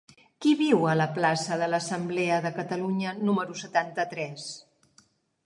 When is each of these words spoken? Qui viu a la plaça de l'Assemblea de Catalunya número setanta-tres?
Qui 0.43 0.51
viu 0.61 0.85
a 0.93 0.95
la 0.95 1.05
plaça 1.17 1.57
de 1.63 1.67
l'Assemblea 1.73 2.39
de 2.47 2.53
Catalunya 2.57 3.15
número 3.27 3.59
setanta-tres? 3.61 4.51